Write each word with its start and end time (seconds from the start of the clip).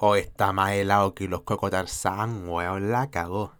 O 0.00 0.14
está 0.14 0.52
más 0.52 0.70
helado 0.74 1.12
que 1.12 1.26
los 1.26 1.42
cocotarzán, 1.42 2.48
weón, 2.48 2.92
la 2.92 3.10
cagó. 3.10 3.54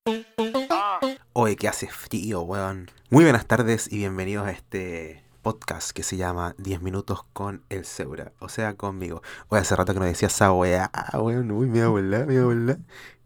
Oye, 1.32 1.56
que 1.56 1.66
hace 1.66 1.88
frío, 1.88 2.42
weón. 2.42 2.88
Muy 3.10 3.24
buenas 3.24 3.44
tardes 3.46 3.90
y 3.90 3.96
bienvenidos 3.96 4.46
a 4.46 4.52
este 4.52 5.24
podcast 5.42 5.90
que 5.90 6.04
se 6.04 6.16
llama 6.16 6.54
10 6.58 6.80
minutos 6.80 7.24
con 7.32 7.64
el 7.70 7.84
Seura. 7.84 8.30
O 8.38 8.48
sea, 8.48 8.74
conmigo. 8.74 9.20
Oye, 9.48 9.62
hace 9.62 9.74
rato 9.74 9.94
que 9.94 9.98
no 9.98 10.06
decía 10.06 10.28
esa 10.28 10.52
weá, 10.52 10.92
weón, 11.14 11.50
uy, 11.50 11.66
me 11.66 11.82
abuela, 11.82 12.24
me 12.24 12.38
abuela. 12.38 12.78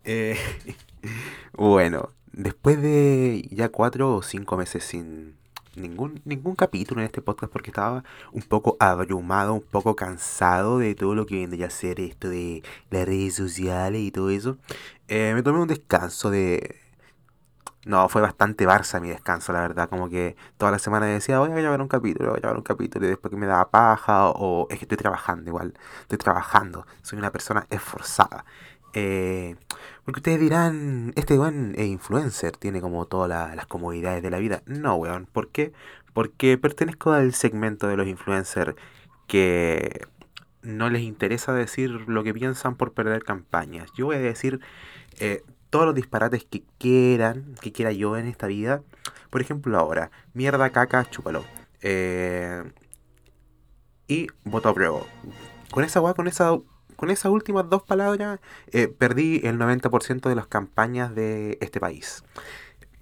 Eh, 0.04 0.38
bueno, 1.52 2.08
después 2.32 2.80
de 2.80 3.46
ya 3.50 3.68
cuatro 3.68 4.16
o 4.16 4.22
cinco 4.22 4.56
meses 4.56 4.84
sin 4.84 5.36
ningún, 5.76 6.20
ningún 6.24 6.54
capítulo 6.56 7.00
en 7.00 7.06
este 7.06 7.22
podcast 7.22 7.52
porque 7.52 7.70
estaba 7.70 8.04
un 8.32 8.42
poco 8.42 8.76
abrumado, 8.80 9.54
un 9.54 9.62
poco 9.62 9.96
cansado 9.96 10.78
de 10.78 10.94
todo 10.94 11.14
lo 11.14 11.26
que 11.26 11.36
vendría 11.36 11.66
a 11.66 11.70
ser 11.70 12.00
esto 12.00 12.28
de 12.28 12.62
las 12.90 13.06
redes 13.06 13.34
sociales 13.34 14.00
y 14.02 14.10
todo 14.10 14.30
eso. 14.30 14.58
Eh, 15.08 15.32
me 15.34 15.42
tomé 15.42 15.60
un 15.60 15.68
descanso 15.68 16.30
de... 16.30 16.80
No, 17.84 18.08
fue 18.08 18.22
bastante 18.22 18.64
Barça 18.66 19.00
mi 19.00 19.08
descanso, 19.08 19.52
la 19.52 19.60
verdad. 19.60 19.88
Como 19.88 20.08
que 20.08 20.36
toda 20.56 20.70
la 20.70 20.78
semana 20.78 21.06
decía, 21.06 21.40
voy 21.40 21.50
a 21.50 21.54
grabar 21.54 21.80
un 21.82 21.88
capítulo, 21.88 22.30
voy 22.30 22.38
a 22.38 22.40
grabar 22.40 22.56
un 22.58 22.62
capítulo. 22.62 23.06
Y 23.06 23.08
después 23.08 23.30
que 23.30 23.36
me 23.36 23.46
daba 23.46 23.70
paja, 23.70 24.28
o, 24.28 24.68
es 24.70 24.78
que 24.78 24.84
estoy 24.84 24.98
trabajando 24.98 25.50
igual. 25.50 25.74
Estoy 26.02 26.18
trabajando. 26.18 26.86
Soy 27.02 27.18
una 27.18 27.32
persona 27.32 27.66
esforzada. 27.70 28.44
Eh, 28.94 29.56
porque 30.04 30.20
ustedes 30.20 30.40
dirán, 30.40 31.12
este 31.16 31.38
weón 31.38 31.74
es 31.76 31.86
influencer, 31.86 32.56
tiene 32.56 32.80
como 32.80 33.06
todas 33.06 33.54
las 33.54 33.66
comodidades 33.66 34.22
de 34.22 34.30
la 34.30 34.38
vida. 34.38 34.62
No, 34.66 34.96
weón. 34.96 35.26
¿Por 35.26 35.48
qué? 35.48 35.72
Porque 36.12 36.58
pertenezco 36.58 37.12
al 37.12 37.34
segmento 37.34 37.88
de 37.88 37.96
los 37.96 38.06
influencers 38.06 38.74
que 39.26 40.06
no 40.62 40.90
les 40.90 41.02
interesa 41.02 41.52
decir 41.52 41.90
lo 41.90 42.22
que 42.24 42.34
piensan 42.34 42.76
por 42.76 42.92
perder 42.92 43.24
campañas. 43.24 43.90
Yo 43.96 44.06
voy 44.06 44.16
a 44.16 44.20
decir 44.20 44.60
eh, 45.18 45.42
todos 45.70 45.86
los 45.86 45.94
disparates 45.94 46.44
que 46.44 46.62
quieran, 46.78 47.54
que 47.60 47.72
quiera 47.72 47.92
yo 47.92 48.16
en 48.16 48.26
esta 48.26 48.46
vida. 48.46 48.82
Por 49.30 49.40
ejemplo, 49.40 49.78
ahora, 49.78 50.10
mierda, 50.34 50.70
caca, 50.70 51.08
chúpalo. 51.08 51.44
Eh, 51.80 52.62
y 54.06 54.26
voto 54.44 54.68
a 54.68 54.74
prueba. 54.74 55.00
Con 55.70 55.84
esa 55.84 56.00
weá, 56.00 56.14
con 56.14 56.28
esa 56.28 56.58
con 57.02 57.10
esas 57.10 57.32
últimas 57.32 57.68
dos 57.68 57.82
palabras 57.82 58.38
eh, 58.70 58.86
perdí 58.86 59.40
el 59.42 59.58
90% 59.58 60.28
de 60.28 60.36
las 60.36 60.46
campañas 60.46 61.12
de 61.16 61.58
este 61.60 61.80
país. 61.80 62.22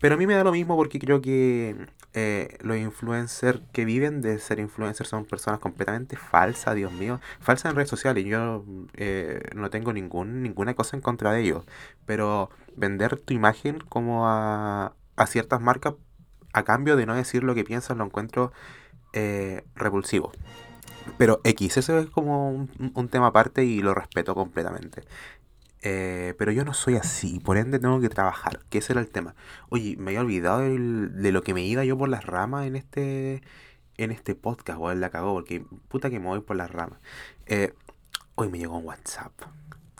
Pero 0.00 0.14
a 0.14 0.16
mí 0.16 0.26
me 0.26 0.32
da 0.32 0.42
lo 0.42 0.52
mismo 0.52 0.74
porque 0.74 0.98
creo 0.98 1.20
que 1.20 1.76
eh, 2.14 2.56
los 2.62 2.78
influencers 2.78 3.60
que 3.74 3.84
viven 3.84 4.22
de 4.22 4.38
ser 4.38 4.58
influencers 4.58 5.10
son 5.10 5.26
personas 5.26 5.60
completamente 5.60 6.16
falsas, 6.16 6.74
Dios 6.76 6.90
mío. 6.92 7.20
Falsas 7.40 7.72
en 7.72 7.76
redes 7.76 7.90
sociales. 7.90 8.24
Yo 8.24 8.64
eh, 8.94 9.42
no 9.54 9.68
tengo 9.68 9.92
ningún, 9.92 10.42
ninguna 10.42 10.72
cosa 10.72 10.96
en 10.96 11.02
contra 11.02 11.32
de 11.32 11.42
ellos. 11.42 11.66
Pero 12.06 12.48
vender 12.76 13.18
tu 13.18 13.34
imagen 13.34 13.80
como 13.80 14.26
a, 14.26 14.94
a 15.16 15.26
ciertas 15.26 15.60
marcas 15.60 15.92
a 16.54 16.64
cambio 16.64 16.96
de 16.96 17.04
no 17.04 17.14
decir 17.14 17.44
lo 17.44 17.54
que 17.54 17.64
piensas 17.64 17.98
lo 17.98 18.06
encuentro 18.06 18.50
repulsivo. 19.74 20.32
Pero 21.18 21.40
X, 21.44 21.76
eso 21.76 21.98
es 21.98 22.06
como 22.06 22.50
un, 22.50 23.08
tema 23.08 23.28
aparte 23.28 23.64
y 23.64 23.80
lo 23.82 23.94
respeto 23.94 24.34
completamente. 24.34 25.04
Eh, 25.82 26.34
pero 26.38 26.52
yo 26.52 26.64
no 26.64 26.74
soy 26.74 26.96
así, 26.96 27.40
por 27.40 27.56
ende 27.56 27.78
tengo 27.78 28.00
que 28.00 28.10
trabajar, 28.10 28.60
que 28.68 28.78
ese 28.78 28.92
era 28.92 29.00
el 29.00 29.08
tema. 29.08 29.34
Oye, 29.70 29.96
me 29.96 30.10
había 30.10 30.20
olvidado 30.20 30.60
de 30.60 31.32
lo 31.32 31.42
que 31.42 31.54
me 31.54 31.62
iba 31.64 31.84
yo 31.84 31.96
por 31.96 32.08
las 32.08 32.26
ramas 32.26 32.66
en 32.66 32.76
este 32.76 33.42
en 33.96 34.10
este 34.10 34.34
podcast, 34.34 34.78
weón, 34.78 35.00
la 35.00 35.10
cagó, 35.10 35.34
porque 35.34 35.64
puta 35.88 36.08
que 36.08 36.18
me 36.18 36.26
voy 36.26 36.40
por 36.40 36.56
las 36.56 36.70
ramas. 36.70 36.98
Eh, 37.46 37.74
hoy 38.34 38.48
me 38.48 38.58
llegó 38.58 38.78
un 38.78 38.86
WhatsApp. 38.86 39.32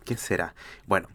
¿Quién 0.05 0.19
será? 0.19 0.55
Bueno, 0.87 1.09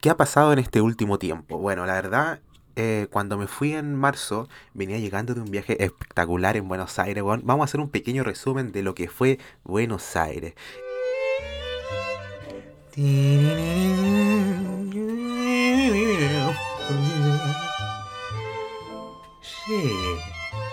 ¿qué 0.00 0.10
ha 0.10 0.16
pasado 0.16 0.52
en 0.52 0.58
este 0.58 0.80
último 0.80 1.18
tiempo? 1.18 1.58
Bueno, 1.58 1.86
la 1.86 1.94
verdad, 1.94 2.40
eh, 2.80 3.08
cuando 3.10 3.36
me 3.36 3.48
fui 3.48 3.74
en 3.74 3.96
marzo, 3.96 4.48
venía 4.72 4.98
llegando 4.98 5.34
de 5.34 5.40
un 5.40 5.50
viaje 5.50 5.82
espectacular 5.82 6.56
en 6.56 6.68
Buenos 6.68 7.00
Aires. 7.00 7.24
Vamos 7.24 7.60
a 7.60 7.64
hacer 7.64 7.80
un 7.80 7.90
pequeño 7.90 8.22
resumen 8.22 8.70
de 8.70 8.82
lo 8.82 8.94
que 8.94 9.08
fue 9.08 9.40
Buenos 9.64 10.14
Aires. 10.14 10.54
Sí, 12.94 13.42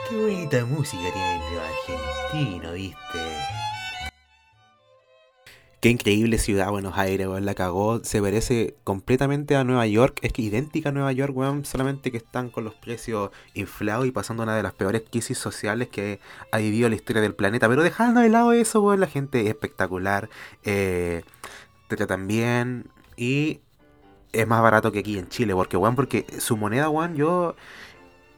qué 0.07 0.15
bonita 0.15 0.63
música 0.65 1.11
tiene 1.11 1.41
el 1.53 1.59
argentino, 1.59 2.73
¿viste? 2.73 3.64
Qué 5.85 5.91
increíble 5.91 6.39
ciudad 6.39 6.71
Buenos 6.71 6.97
Aires, 6.97 7.27
weón, 7.27 7.45
la 7.45 7.53
cagó. 7.53 8.03
Se 8.03 8.19
parece 8.19 8.73
completamente 8.83 9.55
a 9.55 9.63
Nueva 9.63 9.85
York. 9.85 10.17
Es 10.23 10.33
que 10.33 10.41
idéntica 10.41 10.89
a 10.89 10.91
Nueva 10.91 11.11
York, 11.11 11.37
weón. 11.37 11.63
Solamente 11.63 12.09
que 12.09 12.17
están 12.17 12.49
con 12.49 12.63
los 12.63 12.73
precios 12.73 13.29
inflados 13.53 14.07
y 14.07 14.11
pasando 14.11 14.41
una 14.41 14.55
de 14.55 14.63
las 14.63 14.73
peores 14.73 15.03
crisis 15.07 15.37
sociales 15.37 15.89
que 15.89 16.19
ha 16.51 16.57
vivido 16.57 16.89
la 16.89 16.95
historia 16.95 17.21
del 17.21 17.35
planeta. 17.35 17.69
Pero 17.69 17.83
dejando 17.83 18.21
de 18.21 18.29
lado 18.29 18.51
eso, 18.51 18.81
weón, 18.81 18.99
la 18.99 19.05
gente 19.05 19.41
es 19.41 19.47
espectacular. 19.47 20.27
Eh, 20.63 21.21
te 21.87 21.95
tratan 21.95 22.25
bien. 22.25 22.87
Y 23.15 23.59
es 24.33 24.47
más 24.47 24.63
barato 24.63 24.91
que 24.91 24.97
aquí 24.97 25.19
en 25.19 25.29
Chile. 25.29 25.53
Porque, 25.53 25.77
weón, 25.77 25.95
porque 25.95 26.25
su 26.39 26.57
moneda, 26.57 26.89
weón, 26.89 27.15
yo... 27.15 27.55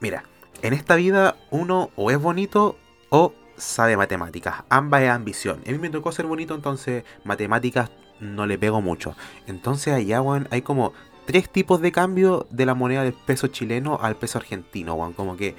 Mira, 0.00 0.24
en 0.60 0.74
esta 0.74 0.96
vida 0.96 1.38
uno 1.50 1.92
o 1.96 2.10
es 2.10 2.20
bonito 2.20 2.76
o 3.08 3.32
sabe 3.58 3.96
matemáticas. 3.96 4.64
Ambas 4.68 5.02
es 5.02 5.10
ambición. 5.10 5.62
A 5.66 5.70
mí 5.70 5.78
me 5.78 5.90
tocó 5.90 6.12
ser 6.12 6.26
bonito, 6.26 6.54
entonces 6.54 7.04
matemáticas 7.24 7.90
no 8.20 8.46
le 8.46 8.58
pego 8.58 8.80
mucho. 8.80 9.14
Entonces 9.46 9.94
allá, 9.94 10.22
weón, 10.22 10.48
hay 10.50 10.62
como 10.62 10.92
tres 11.26 11.50
tipos 11.50 11.80
de 11.80 11.92
cambio 11.92 12.46
de 12.50 12.64
la 12.64 12.74
moneda 12.74 13.02
del 13.02 13.12
peso 13.12 13.48
chileno 13.48 13.98
al 14.00 14.16
peso 14.16 14.38
argentino, 14.38 14.94
weón. 14.94 15.12
Como 15.12 15.36
que 15.36 15.54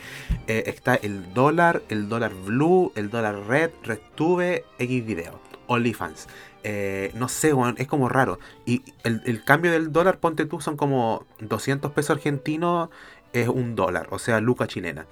eh, 0.48 0.64
está 0.66 0.96
el 0.96 1.34
dólar, 1.34 1.84
el 1.90 2.10
dólar 2.10 2.34
blue, 2.34 2.92
el 2.96 3.10
dólar 3.10 3.48
red, 3.48 3.72
RedTube, 3.84 4.64
X 4.80 5.06
video, 5.06 5.40
OnlyFans. 5.68 6.28
Eh, 6.64 7.12
no 7.16 7.30
sé, 7.30 7.54
weón, 7.54 7.76
es 7.78 7.88
como 7.88 8.10
raro. 8.10 8.40
Y 8.66 8.84
el, 9.04 9.22
el, 9.26 9.44
cambio 9.44 9.72
del 9.72 9.92
dólar, 9.92 10.20
ponte 10.20 10.46
tú, 10.46 10.60
son 10.60 10.76
como 10.76 11.26
200 11.40 11.92
pesos 11.92 12.18
argentinos, 12.18 12.90
es 13.32 13.48
un 13.48 13.76
dólar, 13.76 14.08
o 14.12 14.20
sea, 14.20 14.40
luca 14.42 14.68
chilena. 14.68 15.06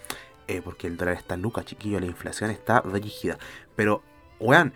Eh, 0.47 0.61
porque 0.63 0.87
el 0.87 0.97
dólar 0.97 1.15
está 1.15 1.35
luca, 1.35 1.63
chiquillo, 1.63 1.99
la 1.99 2.05
inflación 2.05 2.51
está 2.51 2.81
rígida. 2.81 3.37
Pero, 3.75 4.01
weón, 4.39 4.73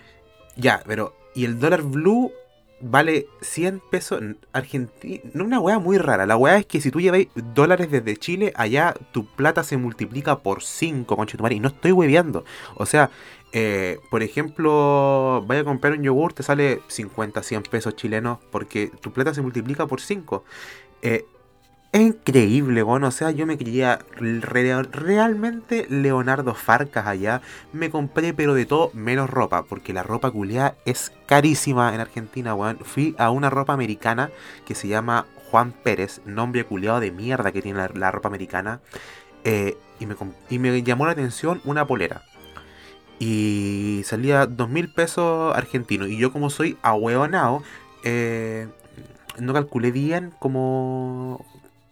ya, 0.56 0.84
pero, 0.86 1.16
y 1.34 1.46
el 1.46 1.60
dólar 1.60 1.84
blue 1.84 2.32
vale 2.82 3.28
100 3.42 3.82
pesos 3.90 4.22
Argentina. 4.52 5.22
Una 5.36 5.60
weá 5.60 5.80
muy 5.80 5.98
rara. 5.98 6.26
La 6.26 6.36
weá 6.36 6.58
es 6.58 6.66
que 6.66 6.82
si 6.82 6.92
tú 6.92 7.00
lleváis 7.00 7.30
dólares 7.36 7.90
desde 7.92 8.18
Chile, 8.18 8.52
allá 8.56 8.94
tu 9.12 9.26
plata 9.26 9.64
se 9.64 9.78
multiplica 9.78 10.40
por 10.40 10.64
5, 10.64 11.16
conchetumare. 11.16 11.56
Y 11.56 11.60
no 11.60 11.70
estoy 11.70 11.92
hueveando. 11.92 12.44
O 12.76 12.86
sea, 12.86 13.12
eh, 13.54 14.00
por 14.10 14.24
ejemplo, 14.24 15.44
vaya 15.46 15.62
a 15.62 15.66
comprar 15.66 15.94
un 15.94 16.04
yogur, 16.04 16.34
te 16.34 16.44
sale 16.44 16.82
50, 16.88 17.44
100 17.44 17.64
pesos 17.64 17.96
chilenos 17.96 18.40
porque 18.52 18.92
tu 19.02 19.12
plata 19.12 19.34
se 19.34 19.42
multiplica 19.42 19.88
por 19.88 20.02
5. 20.02 20.44
Eh, 21.02 21.26
increíble, 22.00 22.84
bueno, 22.84 23.08
o 23.08 23.12
sea, 23.12 23.32
yo 23.32 23.46
me 23.46 23.58
quería 23.58 24.00
realmente 24.18 25.86
Leonardo 25.90 26.56
Farcas 26.56 27.06
allá. 27.06 27.42
Me 27.74 27.90
compré, 27.90 28.34
pero 28.34 28.54
de 28.54 28.66
todo 28.66 28.92
menos 28.94 29.30
ropa, 29.30 29.64
porque 29.64 29.92
la 29.92 30.04
ropa 30.04 30.32
culiada 30.32 30.76
es 30.86 31.12
carísima 31.26 31.94
en 31.94 32.00
Argentina, 32.00 32.56
weón. 32.56 32.78
Fui 32.80 33.14
a 33.18 33.30
una 33.30 33.50
ropa 33.50 33.74
americana 33.74 34.32
que 34.66 34.74
se 34.74 34.88
llama 34.88 35.26
Juan 35.50 35.74
Pérez, 35.74 36.22
nombre 36.26 36.64
culiado 36.64 37.02
de 37.02 37.12
mierda 37.12 37.52
que 37.52 37.62
tiene 37.62 37.86
la, 37.94 38.12
ropa 38.12 38.30
americana. 38.30 38.80
Eh, 39.44 39.78
y, 40.00 40.06
me, 40.06 40.16
y 40.50 40.60
me 40.60 40.84
llamó 40.84 41.06
la 41.06 41.12
atención 41.12 41.62
una 41.66 41.86
polera. 41.86 42.24
Y 43.20 44.02
salía 44.06 44.46
dos 44.48 44.70
mil 44.70 44.92
pesos 44.94 45.56
argentinos. 45.56 46.08
Y 46.08 46.18
yo, 46.18 46.32
como 46.32 46.50
soy 46.50 46.78
ahueonado, 46.82 47.64
eh, 48.04 48.68
no 49.40 49.54
calculé 49.54 49.92
bien 49.92 50.32
como 50.40 51.46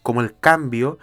como 0.09 0.21
el 0.21 0.35
cambio 0.39 0.97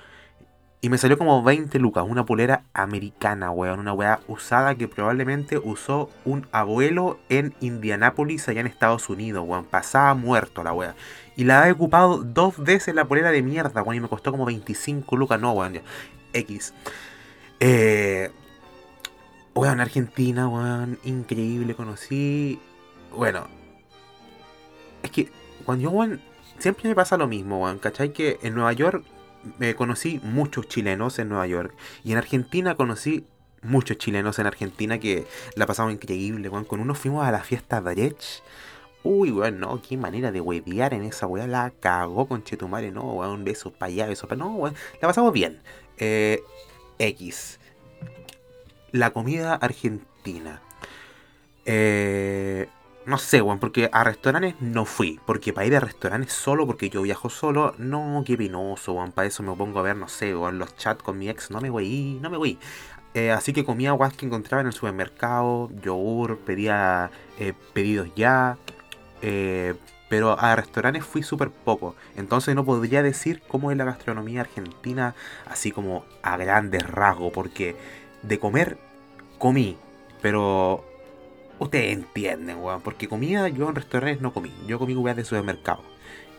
y 0.80 0.88
me 0.88 0.98
salió 0.98 1.16
como 1.16 1.40
20 1.44 1.78
lucas, 1.78 2.04
una 2.08 2.26
polera 2.26 2.64
americana, 2.74 3.52
weón, 3.52 3.78
una 3.78 3.92
weá 3.92 4.18
usada 4.26 4.74
que 4.74 4.88
probablemente 4.88 5.58
usó 5.58 6.10
un 6.24 6.48
abuelo 6.50 7.20
en 7.28 7.54
Indianápolis, 7.60 8.48
allá 8.48 8.62
en 8.62 8.66
Estados 8.66 9.08
Unidos, 9.08 9.44
weón, 9.46 9.64
pasaba 9.64 10.12
muerto 10.14 10.64
la 10.64 10.72
weá. 10.72 10.96
Y 11.36 11.44
la 11.44 11.68
he 11.68 11.70
ocupado 11.70 12.24
dos 12.24 12.58
veces 12.58 12.96
la 12.96 13.04
polera 13.04 13.30
de 13.30 13.42
mierda, 13.42 13.80
weón, 13.80 13.94
y 13.94 14.00
me 14.00 14.08
costó 14.08 14.32
como 14.32 14.44
25 14.44 15.14
lucas, 15.14 15.40
no, 15.40 15.52
weón, 15.52 15.80
X. 16.32 16.74
Eh, 17.60 18.32
weón, 19.54 19.78
Argentina, 19.78 20.48
weón, 20.48 20.98
increíble, 21.04 21.76
conocí, 21.76 22.58
bueno, 23.14 23.46
es 25.04 25.12
que 25.12 25.30
cuando 25.64 25.84
yo, 25.84 25.90
weón, 25.90 26.20
siempre 26.58 26.88
me 26.88 26.94
pasa 26.94 27.16
lo 27.16 27.28
mismo, 27.28 27.62
weón. 27.62 27.78
¿Cachai? 27.78 28.12
Que 28.12 28.38
en 28.42 28.54
Nueva 28.54 28.72
York 28.72 29.04
me 29.58 29.74
conocí 29.74 30.20
muchos 30.22 30.68
chilenos 30.68 31.18
en 31.18 31.28
Nueva 31.28 31.46
York. 31.46 31.74
Y 32.04 32.12
en 32.12 32.18
Argentina 32.18 32.74
conocí 32.74 33.26
muchos 33.62 33.98
chilenos 33.98 34.38
en 34.38 34.46
Argentina 34.46 34.98
que 34.98 35.26
la 35.54 35.66
pasamos 35.66 35.92
increíble, 35.92 36.48
weón. 36.48 36.64
Con 36.64 36.80
uno 36.80 36.94
fuimos 36.94 37.26
a 37.26 37.32
la 37.32 37.42
fiesta 37.42 37.80
Brech. 37.80 38.42
Uy, 39.02 39.30
weón, 39.30 39.60
no, 39.60 39.80
qué 39.82 39.96
manera 39.96 40.32
de 40.32 40.40
huevear 40.40 40.94
en 40.94 41.04
esa 41.04 41.26
weá. 41.26 41.46
La 41.46 41.72
cagó 41.80 42.26
con 42.26 42.42
Chetumare, 42.42 42.90
no, 42.90 43.02
weón, 43.14 43.44
besos 43.44 43.72
para 43.72 43.92
allá, 43.92 44.06
besos 44.06 44.28
para. 44.28 44.38
No, 44.38 44.54
weón, 44.54 44.74
la 45.00 45.08
pasamos 45.08 45.32
bien. 45.32 45.60
Eh, 45.98 46.42
X. 46.98 47.60
La 48.92 49.10
comida 49.10 49.54
argentina. 49.54 50.62
Eh, 51.64 52.68
no 53.06 53.18
sé, 53.18 53.40
weón, 53.40 53.60
porque 53.60 53.88
a 53.92 54.04
restaurantes 54.04 54.56
no 54.60 54.84
fui. 54.84 55.20
Porque 55.24 55.52
para 55.52 55.66
ir 55.66 55.76
a 55.76 55.80
restaurantes 55.80 56.32
solo, 56.32 56.66
porque 56.66 56.90
yo 56.90 57.02
viajo 57.02 57.30
solo, 57.30 57.74
no, 57.78 58.22
qué 58.26 58.36
penoso, 58.36 58.94
weón. 58.94 59.12
Para 59.12 59.28
eso 59.28 59.42
me 59.44 59.54
pongo 59.54 59.78
a 59.78 59.82
ver, 59.82 59.96
no 59.96 60.08
sé, 60.08 60.34
weón, 60.36 60.58
los 60.58 60.76
chats 60.76 61.02
con 61.02 61.18
mi 61.18 61.28
ex. 61.28 61.50
No 61.50 61.60
me 61.60 61.70
voy, 61.70 62.18
no 62.20 62.30
me 62.30 62.36
voy. 62.36 62.58
Eh, 63.14 63.30
así 63.30 63.52
que 63.52 63.64
comía 63.64 63.92
guas 63.92 64.14
que 64.14 64.26
encontraba 64.26 64.60
en 64.60 64.66
el 64.66 64.72
supermercado, 64.72 65.70
yogur, 65.82 66.38
pedía 66.40 67.10
eh, 67.38 67.54
pedidos 67.72 68.08
ya. 68.16 68.58
Eh, 69.22 69.74
pero 70.08 70.38
a 70.38 70.56
restaurantes 70.56 71.04
fui 71.04 71.22
súper 71.22 71.50
poco. 71.50 71.94
Entonces 72.16 72.54
no 72.56 72.64
podría 72.64 73.02
decir 73.02 73.42
cómo 73.48 73.70
es 73.70 73.76
la 73.76 73.84
gastronomía 73.84 74.40
argentina 74.42 75.14
así 75.46 75.70
como 75.72 76.04
a 76.22 76.36
grandes 76.36 76.82
rasgos. 76.88 77.32
Porque 77.32 77.76
de 78.22 78.38
comer 78.38 78.78
comí. 79.38 79.78
Pero 80.22 80.84
ustedes 81.58 81.92
entienden, 81.92 82.58
weón. 82.58 82.80
Porque 82.82 83.08
comida 83.08 83.48
yo 83.48 83.68
en 83.68 83.74
restaurantes 83.74 84.20
no 84.20 84.32
comí. 84.32 84.52
Yo 84.66 84.78
comí 84.78 84.94
weas 84.94 85.16
de 85.16 85.24
supermercado. 85.24 85.82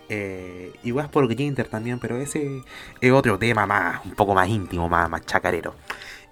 Eh, 0.10 0.74
y 0.84 0.92
weas 0.92 1.10
por 1.10 1.28
Ginter 1.36 1.68
también, 1.68 2.00
pero 2.00 2.18
ese 2.18 2.62
es 3.02 3.12
otro 3.12 3.38
tema 3.38 3.66
más, 3.66 4.06
un 4.06 4.12
poco 4.12 4.34
más 4.34 4.48
íntimo, 4.48 4.88
más, 4.90 5.10
más 5.10 5.26
chacarero. 5.26 5.76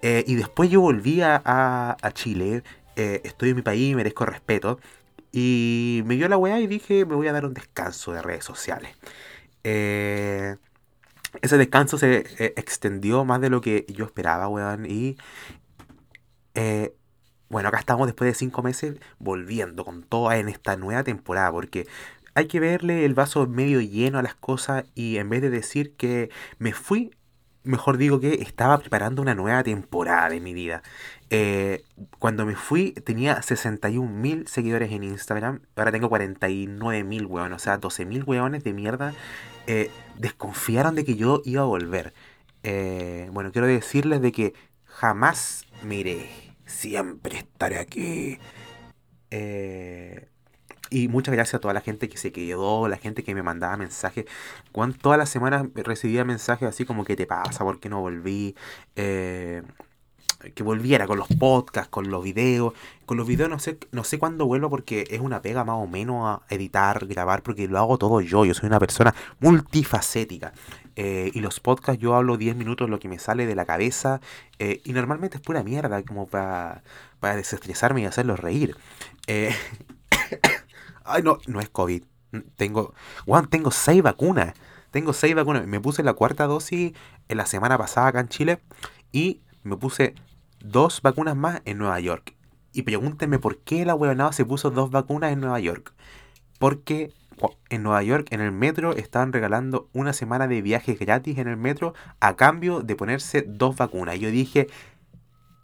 Eh, 0.01 0.23
y 0.27 0.35
después 0.35 0.69
yo 0.69 0.81
volví 0.81 1.21
a, 1.21 1.97
Chile. 2.13 2.63
Eh, 2.95 3.21
estoy 3.23 3.49
en 3.49 3.57
mi 3.57 3.61
país, 3.61 3.95
merezco 3.95 4.25
respeto. 4.25 4.79
Y 5.31 6.03
me 6.05 6.15
dio 6.15 6.29
la 6.29 6.37
weá 6.37 6.59
y 6.59 6.67
dije, 6.67 7.05
me 7.05 7.15
voy 7.15 7.27
a 7.27 7.33
dar 7.33 7.45
un 7.45 7.53
descanso 7.53 8.13
de 8.13 8.21
redes 8.21 8.45
sociales. 8.45 8.95
Eh, 9.63 10.55
ese 11.41 11.57
descanso 11.57 11.97
se 11.97 12.23
extendió 12.55 13.25
más 13.25 13.41
de 13.41 13.49
lo 13.49 13.61
que 13.61 13.85
yo 13.89 14.05
esperaba, 14.05 14.47
weón. 14.47 14.85
Y 14.85 15.17
eh, 16.55 16.95
bueno, 17.49 17.69
acá 17.69 17.79
estamos 17.79 18.07
después 18.07 18.29
de 18.29 18.35
cinco 18.35 18.63
meses 18.63 18.97
volviendo 19.19 19.85
con 19.85 20.03
todo 20.03 20.31
en 20.31 20.49
esta 20.49 20.77
nueva 20.77 21.03
temporada. 21.03 21.51
Porque 21.51 21.87
hay 22.33 22.47
que 22.47 22.59
verle 22.59 23.05
el 23.05 23.13
vaso 23.13 23.47
medio 23.47 23.81
lleno 23.81 24.19
a 24.19 24.23
las 24.23 24.35
cosas 24.35 24.85
y 24.95 25.17
en 25.17 25.29
vez 25.29 25.41
de 25.41 25.49
decir 25.49 25.95
que 25.95 26.29
me 26.59 26.73
fui, 26.73 27.11
mejor 27.63 27.97
digo 27.97 28.19
que 28.19 28.35
estaba 28.35 28.77
preparando 28.77 29.21
una 29.21 29.35
nueva 29.35 29.63
temporada 29.63 30.29
de 30.29 30.39
mi 30.39 30.53
vida. 30.53 30.83
Eh, 31.29 31.83
cuando 32.19 32.45
me 32.45 32.55
fui 32.55 32.91
tenía 32.91 33.39
61.000 33.41 34.47
seguidores 34.47 34.91
en 34.91 35.03
Instagram, 35.03 35.61
ahora 35.75 35.91
tengo 35.91 36.09
49.000 36.09 37.25
weón, 37.25 37.53
o 37.53 37.59
sea, 37.59 37.79
12.000 37.79 38.25
weones 38.27 38.63
de 38.63 38.73
mierda 38.73 39.13
eh, 39.67 39.89
desconfiaron 40.17 40.95
de 40.95 41.05
que 41.05 41.15
yo 41.15 41.41
iba 41.45 41.61
a 41.61 41.65
volver. 41.65 42.13
Eh, 42.63 43.29
bueno, 43.31 43.51
quiero 43.51 43.67
decirles 43.67 44.21
de 44.21 44.31
que 44.31 44.53
jamás 44.85 45.65
me 45.83 45.95
iré, 45.95 46.29
siempre 46.65 47.37
estaré 47.37 47.79
aquí. 47.79 48.39
Eh, 49.31 50.29
y 50.89 51.07
muchas 51.07 51.33
gracias 51.33 51.55
a 51.55 51.59
toda 51.59 51.73
la 51.73 51.81
gente 51.81 52.09
que 52.09 52.17
se 52.17 52.31
quedó, 52.31 52.87
la 52.87 52.97
gente 52.97 53.23
que 53.23 53.35
me 53.35 53.43
mandaba 53.43 53.75
mensajes. 53.77 54.25
Cuando 54.71 54.97
todas 54.97 55.17
las 55.17 55.29
semanas 55.29 55.67
recibía 55.75 56.23
mensajes 56.25 56.69
así 56.69 56.85
como, 56.85 57.05
¿qué 57.05 57.15
te 57.15 57.25
pasa? 57.27 57.63
¿Por 57.63 57.79
qué 57.79 57.89
no 57.89 58.01
volví? 58.01 58.55
Eh, 58.95 59.63
que 60.53 60.63
volviera 60.63 61.07
con 61.07 61.17
los 61.17 61.27
podcasts, 61.27 61.89
con 61.89 62.09
los 62.09 62.23
videos. 62.23 62.73
Con 63.05 63.17
los 63.17 63.27
videos 63.27 63.49
no 63.49 63.59
sé, 63.59 63.77
no 63.91 64.03
sé 64.03 64.19
cuándo 64.19 64.45
vuelvo 64.45 64.69
porque 64.69 65.07
es 65.09 65.19
una 65.19 65.41
pega 65.41 65.63
más 65.63 65.77
o 65.77 65.87
menos 65.87 66.25
a 66.27 66.41
editar, 66.53 67.05
grabar, 67.05 67.43
porque 67.43 67.67
lo 67.67 67.77
hago 67.77 67.97
todo 67.97 68.21
yo. 68.21 68.45
Yo 68.45 68.53
soy 68.53 68.67
una 68.67 68.79
persona 68.79 69.13
multifacética. 69.39 70.53
Eh, 70.95 71.31
y 71.33 71.41
los 71.41 71.59
podcasts 71.59 72.01
yo 72.01 72.15
hablo 72.15 72.37
10 72.37 72.55
minutos 72.55 72.89
lo 72.89 72.99
que 72.99 73.09
me 73.09 73.19
sale 73.19 73.45
de 73.45 73.55
la 73.55 73.65
cabeza. 73.65 74.21
eh, 74.59 74.81
y 74.85 74.93
normalmente 74.93 75.37
es 75.37 75.43
pura 75.43 75.63
mierda, 75.63 76.01
como 76.03 76.27
para, 76.27 76.83
para 77.19 77.35
desestresarme 77.35 78.01
y 78.01 78.05
hacerlos 78.05 78.39
reír. 78.39 78.75
Eh, 79.27 79.53
ay, 81.03 81.23
no, 81.23 81.39
no 81.47 81.59
es 81.59 81.69
COVID. 81.69 82.03
Tengo, 82.57 82.93
Juan, 83.25 83.47
tengo 83.49 83.71
6 83.71 84.01
vacunas. 84.03 84.53
Tengo 84.91 85.13
6 85.13 85.35
vacunas. 85.35 85.67
Me 85.67 85.79
puse 85.79 86.03
la 86.03 86.13
cuarta 86.13 86.45
dosis 86.47 86.93
en 87.27 87.37
la 87.37 87.45
semana 87.45 87.77
pasada 87.77 88.07
acá 88.07 88.19
en 88.19 88.29
Chile. 88.29 88.59
Y 89.11 89.41
me 89.63 89.77
puse 89.77 90.15
dos 90.71 91.01
vacunas 91.01 91.35
más 91.35 91.61
en 91.65 91.77
Nueva 91.77 91.99
York. 91.99 92.35
Y 92.73 92.81
pregúntenme 92.81 93.39
por 93.39 93.59
qué 93.59 93.85
la 93.85 93.95
huevonada 93.95 94.33
se 94.33 94.45
puso 94.45 94.69
dos 94.69 94.91
vacunas 94.91 95.31
en 95.31 95.39
Nueva 95.39 95.59
York. 95.59 95.93
Porque 96.59 97.13
en 97.69 97.83
Nueva 97.83 98.03
York, 98.03 98.27
en 98.31 98.41
el 98.41 98.51
metro, 98.51 98.95
estaban 98.95 99.33
regalando 99.33 99.89
una 99.93 100.13
semana 100.13 100.47
de 100.47 100.61
viajes 100.61 100.99
gratis 100.99 101.37
en 101.37 101.47
el 101.47 101.57
metro 101.57 101.93
a 102.19 102.35
cambio 102.35 102.81
de 102.81 102.95
ponerse 102.95 103.43
dos 103.47 103.75
vacunas. 103.75 104.15
Y 104.15 104.19
yo 104.19 104.31
dije, 104.31 104.67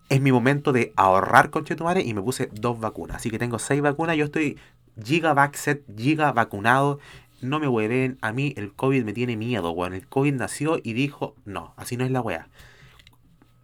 es 0.10 0.22
mi 0.22 0.32
momento 0.32 0.74
de 0.74 0.94
ahorrar 0.96 1.50
con 1.50 1.64
Chetumare 1.64 2.02
y 2.02 2.14
me 2.14 2.22
puse 2.22 2.50
dos 2.54 2.80
vacunas. 2.80 3.18
Así 3.18 3.30
que 3.30 3.40
tengo 3.40 3.60
seis 3.60 3.82
vacunas. 3.82 4.18
Yo 4.18 4.26
estoy 4.26 4.58
giga 5.02 5.34
vaxxed, 5.34 5.82
giga 5.98 6.32
vacunado. 6.34 7.00
No 7.42 7.60
me 7.60 7.68
hueven. 7.68 8.18
A 8.22 8.34
mí 8.34 8.54
el 8.58 8.74
COVID 8.74 9.04
me 9.04 9.14
tiene 9.14 9.38
miedo, 9.38 9.72
weón. 9.72 9.94
El 9.94 10.08
COVID 10.08 10.34
nació 10.34 10.80
y 10.84 10.94
dijo, 10.94 11.36
no, 11.46 11.74
así 11.78 11.98
no 11.98 12.06
es 12.06 12.12
la 12.12 12.22
wea. 12.22 12.50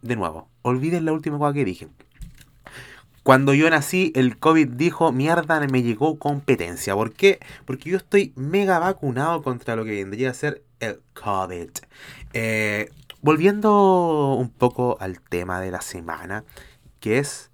De 0.01 0.15
nuevo, 0.15 0.49
olviden 0.61 1.05
la 1.05 1.13
última 1.13 1.37
cosa 1.37 1.53
que 1.53 1.65
dije. 1.65 1.87
Cuando 3.23 3.53
yo 3.53 3.69
nací, 3.69 4.13
el 4.15 4.37
COVID 4.37 4.69
dijo, 4.69 5.11
mierda, 5.11 5.59
me 5.67 5.83
llegó 5.83 6.17
competencia. 6.17 6.95
¿Por 6.95 7.11
qué? 7.11 7.39
Porque 7.65 7.89
yo 7.89 7.97
estoy 7.97 8.31
mega 8.37 8.79
vacunado 8.79 9.43
contra 9.43 9.75
lo 9.75 9.83
que 9.83 9.91
vendría 9.91 10.29
a 10.29 10.33
ser 10.33 10.63
el 10.79 11.01
COVID. 11.13 11.69
Eh, 12.31 12.89
volviendo 13.21 14.35
un 14.35 14.49
poco 14.49 14.95
al 15.01 15.19
tema 15.19 15.59
de 15.59 15.71
la 15.71 15.81
semana, 15.81 16.45
que 17.01 17.19
es 17.19 17.51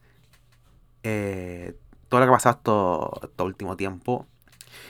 eh, 1.01 1.75
todo 2.07 2.19
lo 2.19 2.28
que 2.28 2.30
ha 2.30 2.36
pasado 2.36 2.56
esto, 2.57 3.19
este 3.24 3.44
último 3.44 3.75
tiempo. 3.75 4.28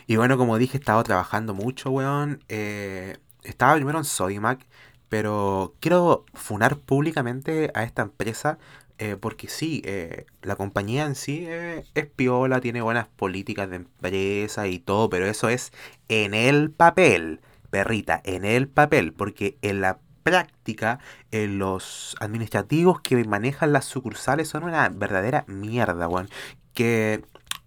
Y 0.08 0.18
bueno, 0.18 0.38
como 0.38 0.58
dije, 0.58 0.78
he 0.78 0.80
estado 0.80 1.02
trabajando 1.04 1.54
mucho, 1.54 1.92
weón. 1.92 2.44
Eh, 2.50 3.18
estaba 3.44 3.76
primero 3.76 4.00
en 4.00 4.04
Sodimac, 4.04 4.66
pero 5.14 5.76
quiero 5.80 6.26
funar 6.34 6.80
públicamente 6.80 7.70
a 7.76 7.84
esta 7.84 8.02
empresa. 8.02 8.58
eh, 8.98 9.16
porque 9.16 9.48
sí, 9.48 9.84
eh, 9.86 10.26
la 10.42 10.56
compañía 10.56 11.06
en 11.06 11.14
sí 11.14 11.46
eh, 11.48 11.84
es 11.94 12.08
piola, 12.08 12.62
tiene 12.62 12.82
buenas 12.82 13.10
políticas 13.10 13.70
de 13.70 13.76
empresa 13.78 14.68
y 14.68 14.80
todo, 14.80 15.10
pero 15.12 15.28
eso 15.28 15.50
es 15.50 15.72
en 16.10 16.34
el 16.34 16.72
papel, 16.72 17.42
perrita, 17.70 18.22
en 18.24 18.44
el 18.44 18.68
papel, 18.68 19.14
porque 19.14 19.58
en 19.62 19.82
la 19.82 20.00
práctica, 20.24 20.98
los 21.32 22.16
administrativos 22.20 23.00
que 23.02 23.24
manejan 23.26 23.72
las 23.72 23.86
sucursales 23.86 24.48
son 24.50 24.64
una 24.64 24.90
verdadera 24.90 25.44
mierda, 25.48 26.08
weón. 26.08 26.30
Que 26.74 27.24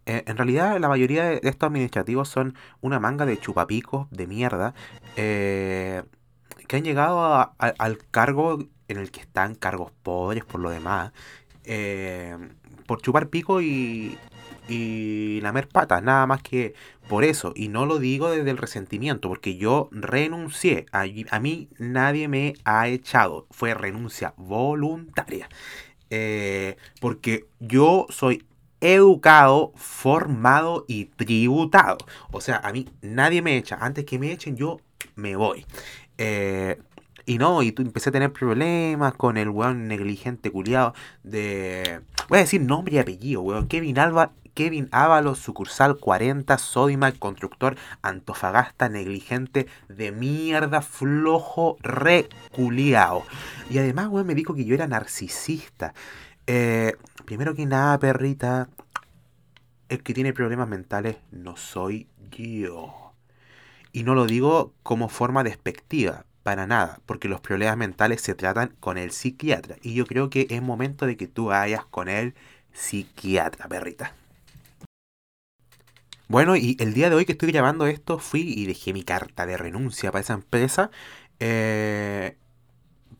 en 0.07 0.37
realidad 0.37 0.79
la 0.81 0.89
mayoría 0.89 1.25
de 1.25 1.41
estos 1.45 1.67
administrativos 1.69 2.29
son 2.29 2.55
una 2.81 2.99
manga 3.01 3.27
de 3.27 3.39
chupapicos 3.39 4.09
de 4.11 4.27
mierda 4.27 4.75
eh, 5.17 6.03
que 6.67 6.77
han 6.77 6.85
llegado 6.85 7.53
al 7.59 7.99
cargo 8.11 8.59
en 8.89 8.99
el 8.99 9.11
que 9.11 9.21
están 9.21 9.55
cargos 9.55 9.93
pobres 10.03 10.45
por 10.45 10.61
lo 10.61 10.71
demás, 10.71 11.13
eh, 11.65 12.37
por 12.87 13.03
chupar 13.03 13.29
pico 13.29 13.61
y, 13.61 14.17
y 14.69 15.41
lamer 15.43 15.69
patas, 15.69 16.03
nada 16.03 16.27
más 16.27 16.43
que 16.43 16.75
por 17.09 17.25
eso. 17.25 17.53
Y 17.55 17.69
no 17.69 17.87
lo 17.87 17.99
digo 17.99 18.31
desde 18.31 18.51
el 18.51 18.59
resentimiento, 18.59 19.29
porque 19.29 19.57
yo 19.57 19.89
renuncié. 19.93 20.87
A, 20.93 21.05
a 21.31 21.41
mí 21.41 21.69
nadie 21.79 22.29
me 22.29 22.55
ha 22.65 22.89
echado. 22.89 23.47
Fue 23.51 23.75
renuncia 23.75 24.35
voluntaria. 24.37 25.49
Eh, 26.11 26.77
porque 27.01 27.47
yo 27.59 28.07
soy 28.11 28.47
educado, 28.81 29.73
formado 29.77 30.85
y 30.89 31.07
tributado. 31.07 31.99
O 32.31 32.41
sea, 32.41 32.59
a 32.59 32.73
mí 32.73 32.89
nadie 33.03 33.43
me 33.43 33.57
echa. 33.57 33.77
Antes 33.81 34.05
que 34.05 34.19
me 34.19 34.33
echen, 34.33 34.57
yo 34.57 34.81
me 35.15 35.37
voy. 35.37 35.67
Eh, 36.19 36.81
y 37.25 37.39
no, 37.39 37.63
y 37.63 37.73
tú 37.73 37.83
empecé 37.83 38.11
a 38.11 38.13
tener 38.13 38.33
problemas 38.33 39.15
con 39.15 39.37
el 39.37 39.49
weón 39.49 39.89
negligente 39.89 40.51
culiado 40.51 40.95
de... 41.25 42.01
Voy 42.29 42.39
a 42.39 42.43
decir 42.43 42.61
nombre 42.61 42.95
y 42.95 42.99
apellido, 42.99 43.43
weón. 43.43 43.69
Kevin 43.69 43.99
Alba... 43.99 44.33
Kevin 44.55 44.89
Ábalos, 44.91 45.39
sucursal 45.39 45.99
40, 45.99 46.57
Sodimac, 46.57 47.19
constructor, 47.19 47.77
Antofagasta, 48.01 48.89
negligente, 48.89 49.67
de 49.91 50.13
mierda, 50.13 50.81
flojo, 50.81 51.77
reculiao. 51.83 53.27
Y 53.69 53.77
además, 53.77 54.09
weón, 54.09 54.27
me 54.27 54.35
dijo 54.35 54.55
que 54.55 54.65
yo 54.65 54.75
era 54.75 54.87
narcisista. 54.87 55.93
Eh, 56.47 56.95
primero 57.27 57.55
que 57.55 57.67
nada, 57.67 57.99
perrita, 57.99 58.71
el 59.91 60.03
que 60.03 60.15
tiene 60.15 60.33
problemas 60.33 60.69
mentales 60.69 61.19
no 61.31 61.59
soy 61.59 62.09
yo. 62.31 63.06
Y 63.97 64.03
no 64.03 64.15
lo 64.15 64.27
digo 64.27 64.75
como 64.83 65.09
forma 65.09 65.43
despectiva, 65.43 66.27
para 66.43 66.67
nada, 66.67 67.01
porque 67.07 67.29
los 67.29 67.41
problemas 67.41 67.79
mentales 67.79 68.21
se 68.21 68.35
tratan 68.35 68.75
con 68.79 68.99
el 68.99 69.11
psiquiatra. 69.11 69.77
Y 69.81 69.95
yo 69.95 70.05
creo 70.05 70.29
que 70.29 70.47
es 70.51 70.61
momento 70.61 71.07
de 71.07 71.17
que 71.17 71.27
tú 71.29 71.47
vayas 71.47 71.87
con 71.87 72.11
el 72.11 72.35
psiquiatra, 72.75 73.69
perrita. 73.69 74.15
Bueno, 76.29 76.57
y 76.57 76.77
el 76.79 76.93
día 76.93 77.09
de 77.09 77.17
hoy 77.17 77.25
que 77.25 77.33
estoy 77.33 77.51
grabando 77.51 77.87
esto, 77.87 78.19
fui 78.19 78.43
y 78.43 78.67
dejé 78.67 78.93
mi 78.93 79.03
carta 79.03 79.47
de 79.47 79.57
renuncia 79.57 80.13
para 80.13 80.21
esa 80.21 80.35
empresa. 80.35 80.91
eh, 81.41 82.37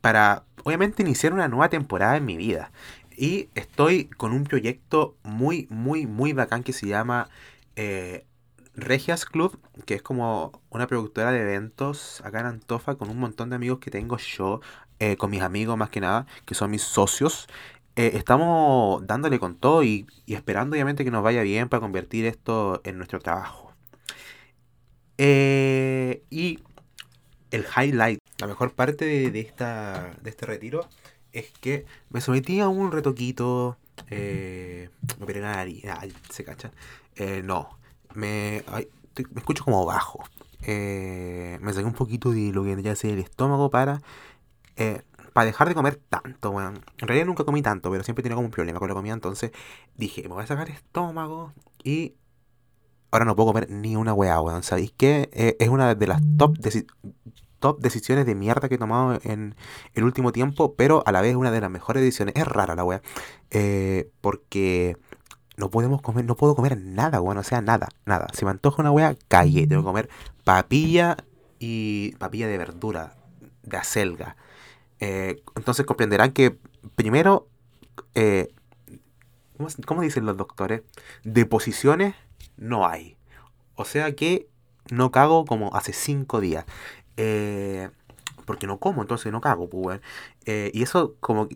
para, 0.01 0.43
obviamente, 0.63 1.01
iniciar 1.01 1.33
una 1.33 1.47
nueva 1.47 1.69
temporada 1.69 2.17
en 2.17 2.25
mi 2.25 2.37
vida. 2.37 2.71
Y 3.17 3.49
estoy 3.55 4.05
con 4.05 4.31
un 4.31 4.43
proyecto 4.43 5.17
muy, 5.23 5.65
muy, 5.71 6.05
muy 6.05 6.33
bacán 6.33 6.61
que 6.61 6.71
se 6.71 6.85
llama 6.85 7.29
eh, 7.75 8.27
Regias 8.77 9.25
Club, 9.25 9.59
que 9.85 9.95
es 9.95 10.01
como 10.03 10.61
una 10.69 10.87
productora 10.87 11.31
de 11.31 11.41
eventos 11.41 12.21
acá 12.23 12.39
en 12.41 12.45
Antofa 12.45 12.95
con 12.95 13.09
un 13.09 13.19
montón 13.19 13.49
de 13.49 13.55
amigos 13.57 13.79
que 13.79 13.91
tengo 13.91 14.17
yo, 14.17 14.61
eh, 14.99 15.17
con 15.17 15.31
mis 15.31 15.41
amigos 15.41 15.77
más 15.77 15.89
que 15.89 15.99
nada, 15.99 16.27
que 16.45 16.55
son 16.55 16.71
mis 16.71 16.83
socios. 16.83 17.47
Eh, 17.95 18.11
estamos 18.13 19.05
dándole 19.07 19.39
con 19.39 19.55
todo 19.57 19.83
y, 19.83 20.05
esperando 20.27 20.75
obviamente 20.75 21.03
que 21.03 21.11
nos 21.11 21.23
vaya 21.23 21.41
bien 21.41 21.69
para 21.69 21.81
convertir 21.81 22.25
esto 22.25 22.81
en 22.85 22.97
nuestro 22.97 23.19
trabajo. 23.19 23.73
Eh, 25.17 26.23
y 26.29 26.59
el 27.51 27.65
highlight, 27.75 28.19
la 28.39 28.47
mejor 28.47 28.73
parte 28.73 29.05
de, 29.05 29.39
esta, 29.39 30.13
de 30.21 30.29
este 30.29 30.45
retiro 30.45 30.87
es 31.31 31.51
que 31.59 31.85
me 32.09 32.21
sometí 32.21 32.59
a 32.59 32.67
un 32.67 32.91
retoquito, 32.91 33.77
eh, 34.09 34.89
me 35.17 35.23
operé 35.23 35.41
la 35.41 35.55
nariz, 35.55 35.83
se 36.29 36.43
cachan. 36.43 36.71
Eh, 37.15 37.41
no, 37.43 37.77
me, 38.17 38.63
ay, 38.67 38.89
me 39.31 39.39
escucho 39.39 39.63
como 39.63 39.85
bajo. 39.85 40.23
Eh, 40.63 41.59
me 41.61 41.71
saqué 41.71 41.85
un 41.85 41.93
poquito 41.93 42.31
de 42.31 42.51
lo 42.51 42.63
que 42.63 42.69
vendría 42.69 42.91
a 42.91 42.95
ser 42.95 43.11
el 43.11 43.19
estómago 43.19 43.69
para, 43.69 44.01
eh, 44.75 45.03
para 45.33 45.45
dejar 45.45 45.69
de 45.69 45.75
comer 45.75 46.01
tanto. 46.09 46.59
En 46.59 47.07
realidad 47.07 47.27
nunca 47.27 47.43
comí 47.43 47.61
tanto, 47.61 47.91
pero 47.91 48.03
siempre 48.03 48.23
tenía 48.23 48.35
como 48.35 48.47
un 48.47 48.51
problema 48.51 48.79
con 48.79 48.89
la 48.89 48.95
comida, 48.95 49.13
entonces 49.13 49.51
dije, 49.95 50.23
me 50.23 50.29
voy 50.29 50.43
a 50.43 50.47
sacar 50.47 50.69
estómago 50.69 51.53
y 51.83 52.15
ahora 53.11 53.25
no 53.25 53.35
puedo 53.35 53.49
comer 53.53 53.69
ni 53.69 53.95
una 53.95 54.13
weá, 54.13 54.41
weón. 54.41 54.63
¿Sabéis 54.63 54.91
qué? 54.97 55.29
Eh, 55.31 55.55
es 55.59 55.69
una 55.69 55.93
de 55.93 56.07
las 56.07 56.21
top, 56.37 56.57
top 57.59 57.79
decisiones 57.79 58.25
de 58.25 58.33
mierda 58.33 58.67
que 58.67 58.75
he 58.75 58.79
tomado 58.79 59.19
en 59.23 59.55
el 59.93 60.03
último 60.03 60.31
tiempo, 60.31 60.73
pero 60.73 61.03
a 61.05 61.11
la 61.11 61.21
vez 61.21 61.35
una 61.35 61.51
de 61.51 61.61
las 61.61 61.69
mejores 61.69 62.01
decisiones. 62.01 62.33
Es 62.35 62.47
rara 62.47 62.73
la 62.73 62.83
weá. 62.83 63.01
Porque 64.21 64.97
no 65.57 65.71
podemos 65.71 66.01
comer, 66.01 66.23
no 66.23 66.35
puedo 66.35 66.55
comer 66.55 66.77
nada, 66.77 67.19
weón. 67.19 67.39
O 67.39 67.43
sea, 67.43 67.61
nada, 67.61 67.89
nada. 68.05 68.27
Si 68.33 68.45
me 68.45 68.51
antoja 68.51 68.81
una 68.81 68.91
weá, 68.91 69.15
cagué. 69.27 69.67
Tengo 69.67 69.81
que 69.81 69.87
comer 69.87 70.09
papilla 70.43 71.17
y 71.59 72.15
papilla 72.19 72.47
de 72.47 72.57
verdura, 72.57 73.15
de 73.63 73.77
acelga. 73.77 74.37
Eh, 74.99 75.41
entonces 75.55 75.85
comprenderán 75.85 76.31
que 76.31 76.57
primero, 76.95 77.47
eh, 78.13 78.53
¿cómo, 79.57 79.69
cómo 79.85 80.01
dicen 80.01 80.25
los 80.25 80.37
doctores? 80.37 80.83
Deposiciones 81.23 82.15
no 82.55 82.87
hay. 82.87 83.17
O 83.75 83.83
sea 83.83 84.15
que 84.15 84.47
no 84.91 85.11
cago 85.11 85.45
como 85.45 85.75
hace 85.75 85.91
cinco 85.91 86.39
días. 86.39 86.65
Eh, 87.17 87.89
porque 88.45 88.67
no 88.67 88.77
como, 88.77 89.01
entonces 89.01 89.31
no 89.31 89.41
cago, 89.41 89.67
pues, 89.67 89.99
y 90.45 90.81
eso 90.81 91.15
como 91.19 91.49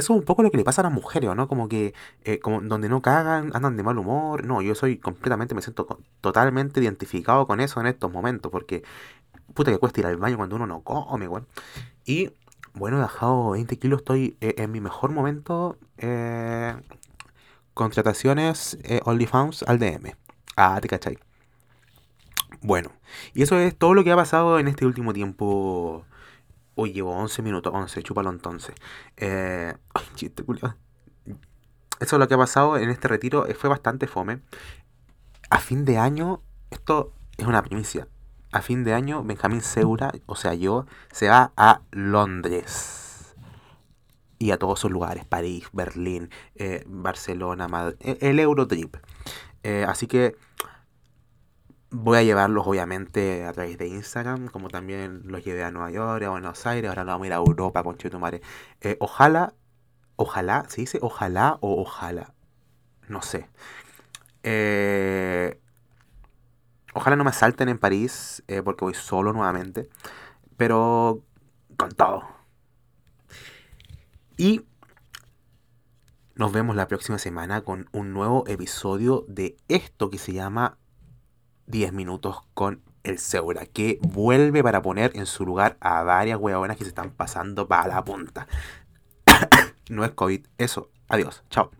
eso 0.00 0.14
es 0.14 0.18
un 0.20 0.24
poco 0.24 0.42
lo 0.42 0.50
que 0.50 0.56
le 0.56 0.64
pasa 0.64 0.82
a 0.82 0.84
las 0.84 0.92
mujeres, 0.92 1.34
¿no? 1.34 1.48
Como 1.48 1.68
que 1.68 1.94
eh, 2.24 2.40
como 2.40 2.60
donde 2.60 2.88
no 2.88 3.02
cagan, 3.02 3.50
andan 3.54 3.76
de 3.76 3.82
mal 3.82 3.98
humor. 3.98 4.44
No, 4.44 4.62
yo 4.62 4.74
soy 4.74 4.98
completamente, 4.98 5.54
me 5.54 5.62
siento 5.62 6.00
totalmente 6.20 6.80
identificado 6.80 7.46
con 7.46 7.60
eso 7.60 7.80
en 7.80 7.86
estos 7.86 8.12
momentos, 8.12 8.50
porque 8.50 8.82
puta 9.54 9.70
que 9.70 9.78
cuesta 9.78 10.00
ir 10.00 10.06
al 10.06 10.16
baño 10.16 10.36
cuando 10.36 10.56
uno 10.56 10.66
no 10.66 10.82
come, 10.82 11.28
weón. 11.28 11.46
Y 12.04 12.32
bueno, 12.74 12.98
he 12.98 13.00
bajado 13.00 13.50
20 13.50 13.78
kilos, 13.78 14.00
estoy 14.00 14.36
eh, 14.40 14.54
en 14.58 14.72
mi 14.72 14.80
mejor 14.80 15.10
momento. 15.12 15.78
Eh, 15.98 16.74
contrataciones 17.74 18.78
OnlyFans 19.04 19.62
al 19.64 19.78
DM. 19.78 20.14
Ah, 20.56 20.78
te 20.82 20.88
cachai. 20.88 21.18
Bueno, 22.62 22.90
y 23.34 23.42
eso 23.42 23.58
es 23.58 23.76
todo 23.76 23.94
lo 23.94 24.04
que 24.04 24.12
ha 24.12 24.16
pasado 24.16 24.58
en 24.58 24.68
este 24.68 24.84
último 24.86 25.12
tiempo. 25.12 26.04
Hoy 26.82 26.94
llevo 26.94 27.14
11 27.14 27.42
minutos, 27.42 27.74
11, 27.74 28.02
chúpalo 28.02 28.30
entonces. 28.30 28.74
Eh, 29.18 29.74
chiste, 30.14 30.42
culiao. 30.42 30.76
Eso 31.26 32.16
es 32.16 32.18
lo 32.18 32.26
que 32.26 32.32
ha 32.32 32.38
pasado 32.38 32.78
en 32.78 32.88
este 32.88 33.06
retiro. 33.06 33.46
eh, 33.46 33.52
Fue 33.52 33.68
bastante 33.68 34.06
fome. 34.06 34.40
A 35.50 35.58
fin 35.58 35.84
de 35.84 35.98
año, 35.98 36.40
esto 36.70 37.12
es 37.36 37.46
una 37.46 37.62
primicia. 37.62 38.08
A 38.50 38.62
fin 38.62 38.82
de 38.82 38.94
año, 38.94 39.22
Benjamín 39.22 39.60
Seura, 39.60 40.10
o 40.24 40.36
sea, 40.36 40.54
yo, 40.54 40.86
se 41.12 41.28
va 41.28 41.52
a 41.54 41.82
Londres. 41.90 43.34
Y 44.38 44.50
a 44.50 44.58
todos 44.58 44.78
esos 44.80 44.90
lugares, 44.90 45.26
París, 45.26 45.68
Berlín, 45.74 46.30
eh, 46.54 46.82
Barcelona, 46.86 47.68
Madrid, 47.68 47.98
el 48.22 48.40
Eurotrip. 48.40 48.96
Eh, 49.64 49.84
así 49.86 50.06
que 50.06 50.34
voy 51.90 52.18
a 52.18 52.22
llevarlos 52.22 52.66
obviamente 52.66 53.44
a 53.44 53.52
través 53.52 53.76
de 53.78 53.88
Instagram, 53.88 54.48
como 54.48 54.68
también 54.68 55.22
los 55.24 55.44
llevé 55.44 55.64
a 55.64 55.70
Nueva 55.70 55.90
York, 55.90 56.22
a 56.24 56.30
Buenos 56.30 56.66
Aires, 56.66 56.88
ahora 56.88 57.04
nos 57.04 57.14
vamos 57.14 57.24
a 57.24 57.26
ir 57.26 57.32
a 57.32 57.36
Europa 57.36 57.82
con 57.82 57.96
Chetumare. 57.96 58.42
Eh, 58.80 58.96
ojalá, 59.00 59.54
ojalá, 60.16 60.66
¿se 60.68 60.82
dice 60.82 60.98
ojalá 61.02 61.58
o 61.60 61.80
ojalá? 61.80 62.34
No 63.08 63.22
sé. 63.22 63.48
Eh, 64.42 65.60
ojalá 66.94 67.16
no 67.16 67.24
me 67.24 67.30
asalten 67.30 67.68
en 67.68 67.78
París, 67.78 68.42
eh, 68.48 68.62
porque 68.62 68.84
voy 68.84 68.94
solo 68.94 69.32
nuevamente, 69.32 69.88
pero 70.56 71.24
con 71.76 71.90
todo. 71.90 72.22
Y 74.36 74.64
nos 76.34 76.52
vemos 76.52 76.76
la 76.76 76.88
próxima 76.88 77.18
semana 77.18 77.62
con 77.62 77.88
un 77.92 78.12
nuevo 78.14 78.44
episodio 78.46 79.26
de 79.28 79.56
esto 79.68 80.08
que 80.08 80.16
se 80.16 80.32
llama 80.32 80.78
10 81.70 81.92
minutos 81.92 82.38
con 82.54 82.82
el 83.02 83.18
Seura, 83.18 83.66
que 83.66 83.98
vuelve 84.02 84.62
para 84.62 84.82
poner 84.82 85.12
en 85.14 85.26
su 85.26 85.46
lugar 85.46 85.76
a 85.80 86.02
varias 86.02 86.38
huevonas 86.38 86.76
que 86.76 86.84
se 86.84 86.90
están 86.90 87.10
pasando 87.10 87.68
para 87.68 87.88
la 87.88 88.04
punta. 88.04 88.46
No 89.88 90.04
es 90.04 90.12
COVID, 90.12 90.46
eso. 90.56 90.88
Adiós, 91.08 91.42
chao. 91.50 91.72